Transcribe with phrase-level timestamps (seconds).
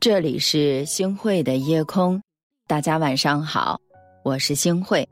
[0.00, 2.22] 这里是星汇的夜空，
[2.66, 3.78] 大家晚上好，
[4.24, 5.06] 我是星汇。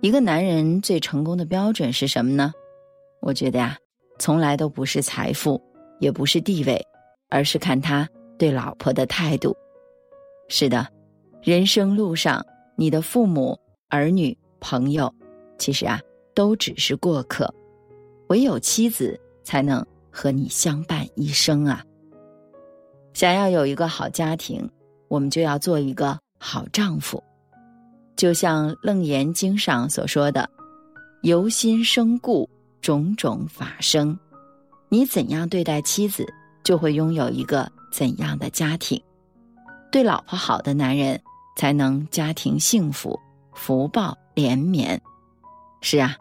[0.00, 2.50] 一个男人最成功的标准是什么呢？
[3.20, 3.76] 我觉得呀，
[4.18, 5.62] 从来都不是财富，
[6.00, 6.82] 也不是地位，
[7.28, 8.08] 而是看他
[8.38, 9.54] 对老婆的态度。
[10.48, 10.88] 是的，
[11.42, 12.42] 人生路上，
[12.74, 13.54] 你的父母、
[13.90, 15.14] 儿女、朋友，
[15.58, 16.00] 其实啊，
[16.32, 17.52] 都只是过客，
[18.28, 21.84] 唯有妻子才能和你相伴一生啊。
[23.18, 24.70] 想要有一个好家庭，
[25.08, 27.20] 我们就要做一个好丈夫。
[28.14, 30.48] 就像《楞严经》上所说的
[31.22, 32.48] ：“由心生故，
[32.80, 34.16] 种种法生。”
[34.88, 36.24] 你怎样对待妻子，
[36.62, 39.02] 就会拥有一个怎样的家庭。
[39.90, 41.20] 对老婆好的男人，
[41.56, 43.18] 才能家庭幸福，
[43.52, 45.02] 福报连绵。
[45.80, 46.16] 是啊，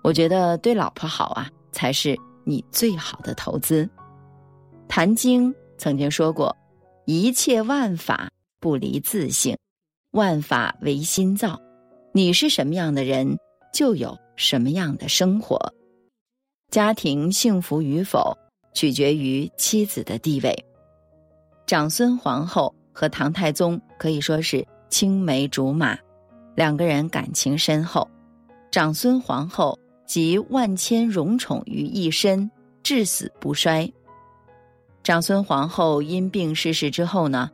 [0.00, 3.84] 我觉得对老婆好啊，才是你最好的投资。
[4.86, 5.52] 《谈经》。
[5.78, 6.54] 曾经说过，
[7.04, 9.56] 一切万法不离自性，
[10.12, 11.60] 万法唯心造。
[12.12, 13.38] 你是什么样的人，
[13.72, 15.58] 就有什么样的生活。
[16.70, 18.36] 家庭幸福与否，
[18.74, 20.64] 取决于妻子的地位。
[21.66, 25.98] 长孙皇后和唐太宗可以说是青梅竹马，
[26.54, 28.08] 两个人感情深厚。
[28.70, 32.50] 长孙皇后集万千荣宠于一身，
[32.82, 33.90] 至死不衰。
[35.06, 37.48] 长孙皇后因病逝世之后呢，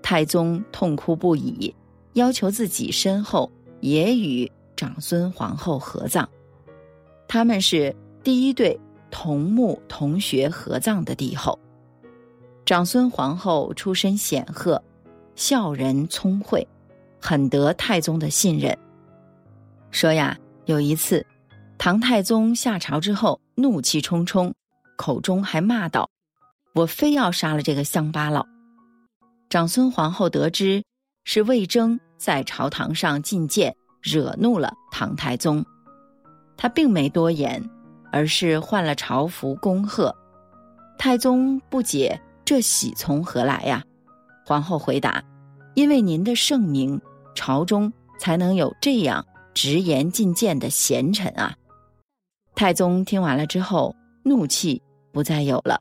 [0.00, 1.74] 太宗痛哭不已，
[2.14, 6.26] 要求自己身后也与长孙皇后合葬。
[7.28, 7.94] 他们是
[8.24, 11.58] 第一对同墓同学合葬的帝后。
[12.64, 14.82] 长孙皇后出身显赫，
[15.36, 16.66] 孝仁聪慧，
[17.20, 18.74] 很得太宗的信任。
[19.90, 21.22] 说呀，有一次，
[21.76, 24.54] 唐太宗下朝之后，怒气冲冲，
[24.96, 26.08] 口中还骂道。
[26.74, 28.46] 我非要杀了这个乡巴佬。
[29.48, 30.82] 长孙皇后得知
[31.24, 35.64] 是魏征在朝堂上进谏，惹怒了唐太宗，
[36.56, 37.62] 他并没多言，
[38.12, 40.14] 而是换了朝服恭贺。
[40.98, 43.82] 太宗不解这喜从何来呀？
[44.44, 45.22] 皇后回答
[45.74, 47.00] ：“因为您的圣明，
[47.34, 51.54] 朝中才能有这样直言进谏的贤臣啊。”
[52.54, 53.94] 太宗听完了之后，
[54.24, 54.82] 怒气
[55.12, 55.80] 不再有了。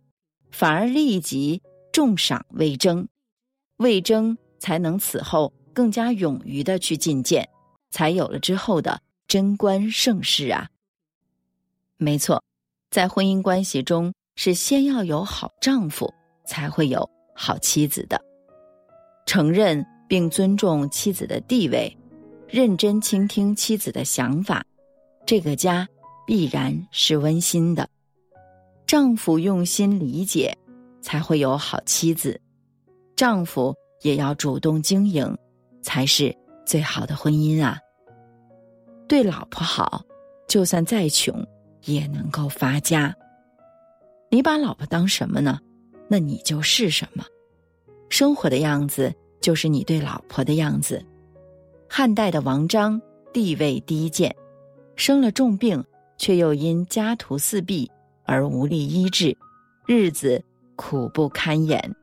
[0.52, 3.08] 反而立即重赏魏征，
[3.78, 7.47] 魏征才能此后更加勇于的去进谏，
[7.91, 10.69] 才有了之后的贞观盛世啊。
[11.97, 12.44] 没错，
[12.91, 16.13] 在婚姻关系中是先要有好丈夫，
[16.46, 18.19] 才会有好妻子的。
[19.25, 21.96] 承认并尊重妻子的地位，
[22.47, 24.64] 认真倾听妻子的想法，
[25.25, 25.88] 这个家
[26.25, 27.90] 必然是温馨的。
[28.87, 30.57] 丈夫用心理解，
[31.01, 32.39] 才会有好妻子；
[33.17, 35.37] 丈夫也要主动经营，
[35.81, 36.33] 才是
[36.65, 37.77] 最好的婚姻啊。
[39.05, 40.05] 对老婆好，
[40.47, 41.45] 就算再穷
[41.83, 43.13] 也能够发家。
[44.31, 45.59] 你把老婆当什么呢？
[46.07, 47.25] 那你就是什么。
[48.07, 51.05] 生活的样子就是你对老婆的样子。
[51.89, 53.01] 汉代的王章
[53.33, 54.33] 地位低贱，
[54.95, 55.83] 生了重病，
[56.17, 57.91] 却又因家徒四壁。
[58.27, 59.35] 而无力医治，
[59.88, 60.43] 日子
[60.75, 61.95] 苦不堪言。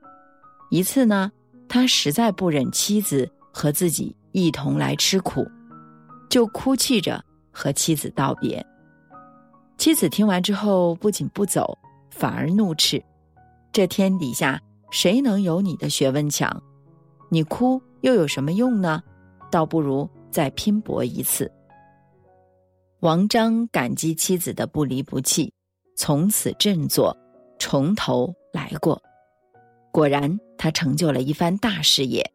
[0.71, 1.31] 一次呢，
[1.69, 5.47] 他实在不忍妻子和自己一同来吃苦，
[6.29, 8.65] 就哭泣着和妻子道别。
[9.77, 11.77] 妻子听完之后，不仅不走，
[12.11, 13.01] 反而怒斥
[13.71, 16.63] ：“这天底下谁能有你的学问强？
[17.29, 19.03] 你哭又有什么用呢？
[19.51, 21.51] 倒不如再拼搏一次。”
[23.01, 25.53] 王章感激妻子的不离不弃。
[25.97, 27.17] 从此振作，
[27.59, 29.01] 从头来过。
[29.93, 32.29] 果然，他成就了一番大事业。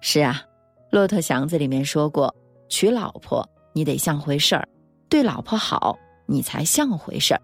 [0.00, 0.42] 是啊，
[0.90, 2.34] 《骆驼祥子》里面说过
[2.68, 4.62] ：“娶老婆，你得像回事儿；
[5.08, 7.40] 对老婆好，你才像回事儿。”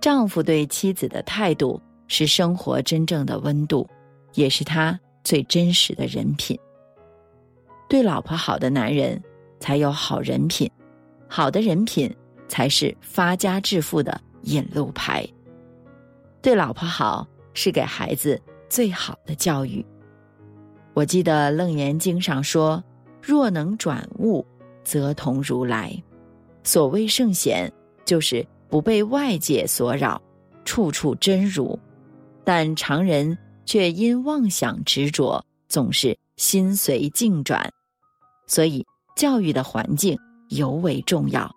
[0.00, 3.88] 丈夫对妻子的态度是生活真正的温度，
[4.34, 6.58] 也是他最真实的人品。
[7.88, 9.20] 对老婆好的男人，
[9.58, 10.70] 才有好人品。
[11.28, 12.14] 好的人品。
[12.54, 15.26] 才是发家致富的引路牌。
[16.40, 19.84] 对老婆好是给孩子最好的教育。
[20.92, 22.80] 我记得《楞严经》上说
[23.20, 24.46] ：“若能转物，
[24.84, 26.00] 则同如来。”
[26.62, 27.68] 所谓圣贤，
[28.04, 30.22] 就是不被外界所扰，
[30.64, 31.76] 处处真如。
[32.44, 33.36] 但常人
[33.66, 37.68] 却因妄想执着，总是心随境转。
[38.46, 38.86] 所以，
[39.16, 40.16] 教育的环境
[40.50, 41.52] 尤为重要。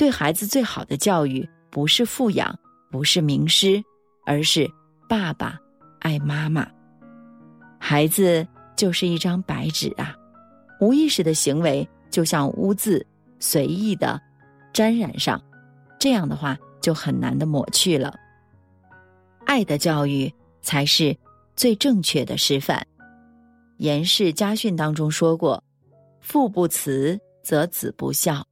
[0.00, 2.58] 对孩子最好的教育，不是富养，
[2.90, 3.84] 不是名师，
[4.24, 4.66] 而是
[5.06, 5.60] 爸爸
[5.98, 6.66] 爱妈妈，
[7.78, 10.16] 孩子就是一张白纸啊，
[10.80, 13.06] 无意识的行为就像污渍，
[13.40, 14.18] 随意的
[14.72, 15.38] 沾染上，
[15.98, 18.14] 这样的话就很难的抹去了。
[19.44, 20.32] 爱的教育
[20.62, 21.14] 才是
[21.54, 22.82] 最正确的示范。
[23.76, 25.62] 严氏家训当中说过
[26.22, 28.42] ：“父不慈，则子不孝。”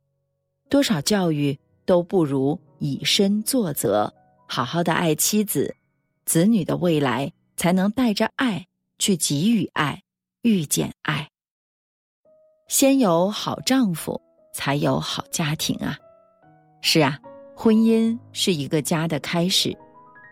[0.69, 4.13] 多少教育都不如以身作则，
[4.47, 5.75] 好好的爱妻子，
[6.27, 8.67] 子女的未来才能带着爱
[8.99, 10.03] 去给予爱，
[10.43, 11.31] 遇见爱。
[12.69, 14.21] 先有好丈夫，
[14.53, 15.97] 才有好家庭啊！
[16.83, 17.19] 是啊，
[17.57, 19.75] 婚姻是一个家的开始。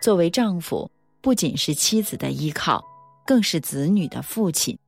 [0.02, 0.90] 作为丈夫，
[1.22, 2.84] 不仅是妻子的依靠，
[3.26, 4.78] 更是子女的父亲。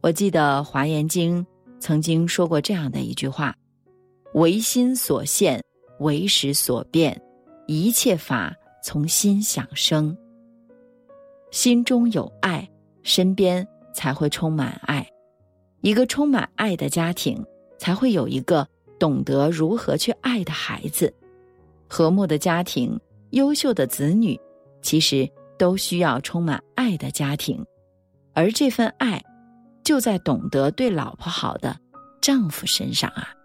[0.00, 1.44] 我记得《华严经》
[1.78, 3.54] 曾经说过这样的一句话
[4.36, 5.62] ：“唯心所现，
[5.98, 7.20] 唯识所变，
[7.66, 10.16] 一切法从心想生。”
[11.52, 12.68] 心中有爱，
[13.02, 15.06] 身边才会充满爱。
[15.80, 17.44] 一个充满爱的家庭，
[17.78, 18.66] 才会有一个
[18.98, 21.12] 懂得如何去爱的孩子。
[21.88, 22.98] 和睦的家庭。
[23.30, 24.38] 优秀的子女，
[24.80, 25.28] 其实
[25.58, 27.62] 都需要充满爱的家庭，
[28.32, 29.22] 而这份爱，
[29.82, 31.76] 就在懂得对老婆好的
[32.20, 33.35] 丈夫身上啊。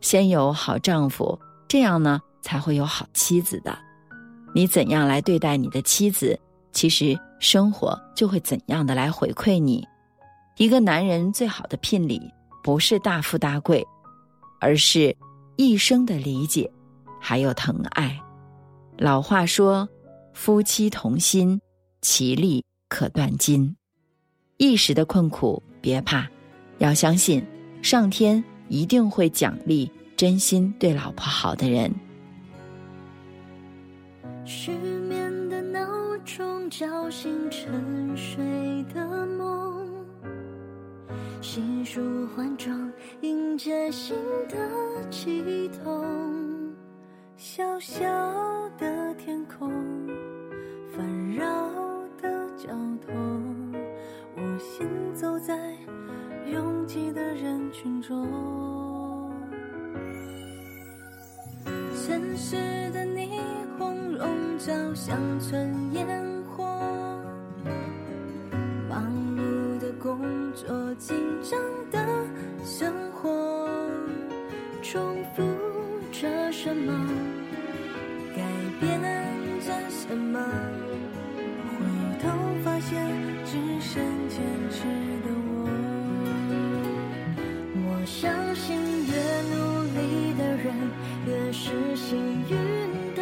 [0.00, 1.38] 先有好丈夫，
[1.68, 3.76] 这样呢才会有好妻子的。
[4.54, 6.38] 你怎样来对待你的妻子，
[6.72, 9.86] 其实生活就会怎样的来回馈你。
[10.56, 12.20] 一个男人最好的聘礼，
[12.62, 13.86] 不是大富大贵，
[14.60, 15.16] 而是
[15.56, 16.70] 一生的理解，
[17.20, 18.20] 还有疼爱。
[18.98, 19.88] 老话说
[20.34, 21.60] ：“夫妻同心，
[22.02, 23.74] 其利可断金。”
[24.58, 26.28] 一时的困苦别怕，
[26.78, 27.42] 要相信
[27.80, 31.92] 上天一定会奖励真心对老婆好的人。
[34.46, 35.86] 失眠的闹
[36.24, 38.42] 钟叫醒沉睡
[38.94, 39.86] 的梦，
[41.40, 42.00] 新书
[42.34, 42.90] 换装
[43.22, 44.16] 迎接新
[44.48, 44.56] 的
[45.10, 46.04] 悸动。
[47.36, 48.04] 小小
[48.78, 49.69] 的天空，
[55.20, 55.54] 走在
[56.50, 58.26] 拥挤的人群中。
[61.94, 62.56] 城市
[62.92, 63.28] 的霓
[63.76, 66.08] 虹笼罩乡村烟
[66.44, 66.64] 火，
[68.88, 70.18] 忙碌的工
[70.54, 71.98] 作，紧张的
[72.64, 73.68] 生活，
[74.80, 75.42] 重复
[76.10, 76.94] 着什么？
[78.34, 78.42] 改
[78.80, 78.98] 变
[79.60, 80.40] 着什么？
[82.22, 82.28] 头
[82.64, 83.00] 发现
[83.44, 84.38] 只剩坚
[84.70, 84.84] 持
[85.24, 85.68] 的我。
[87.86, 88.76] 我相信
[89.06, 89.12] 越
[89.54, 89.54] 努
[89.96, 89.98] 力
[90.38, 90.66] 的人
[91.26, 92.08] 越是幸
[92.48, 92.54] 运
[93.14, 93.20] 的，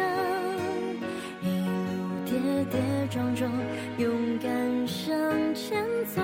[1.41, 1.69] 一路
[2.25, 2.31] 跌
[2.69, 2.79] 跌
[3.09, 3.51] 撞撞，
[3.97, 5.09] 勇敢向
[5.53, 6.21] 前走。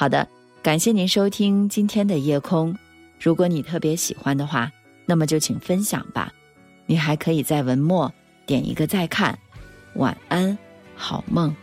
[0.00, 0.26] 好的，
[0.62, 2.74] 感谢您收听今天的夜空。
[3.20, 4.72] 如果你特别喜欢的话，
[5.04, 6.32] 那么就请分享吧。
[6.86, 8.10] 你还可以在文末
[8.46, 9.38] 点一个再看。
[9.96, 10.56] 晚安，
[10.96, 11.54] 好梦。